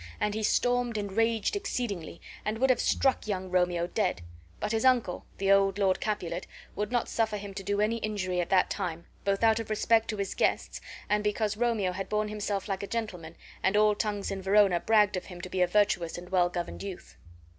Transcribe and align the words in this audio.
And 0.19 0.33
he 0.33 0.41
stormed 0.41 0.97
and 0.97 1.11
raged 1.11 1.55
exceedingly, 1.55 2.21
and 2.43 2.57
would 2.57 2.71
have 2.71 2.79
struck 2.79 3.27
young 3.27 3.51
Romeo 3.51 3.85
dead. 3.85 4.23
But 4.59 4.71
his 4.71 4.83
uncle, 4.83 5.27
the 5.37 5.51
old 5.51 5.77
Lord 5.77 5.99
Capulet, 6.01 6.47
would 6.75 6.91
not 6.91 7.07
suffer 7.07 7.37
him 7.37 7.53
to 7.53 7.61
do 7.61 7.79
any 7.81 7.97
injury 7.97 8.41
at 8.41 8.49
that 8.49 8.71
time, 8.71 9.05
both 9.25 9.43
out 9.43 9.59
of 9.59 9.69
respect 9.69 10.07
to 10.07 10.17
his 10.17 10.33
guests 10.33 10.81
and 11.07 11.23
because 11.23 11.55
Romeo 11.55 11.91
had 11.91 12.09
borne 12.09 12.29
himself 12.29 12.67
like 12.67 12.81
a 12.81 12.87
gentleman 12.87 13.35
and 13.61 13.77
all 13.77 13.93
tongues 13.93 14.31
in 14.31 14.41
Verona 14.41 14.79
bragged 14.79 15.17
of 15.17 15.25
him 15.25 15.39
to 15.41 15.49
be 15.51 15.61
a 15.61 15.67
virtuous 15.67 16.17
and 16.17 16.29
well 16.29 16.49
governed 16.49 16.81
youth. 16.81 17.15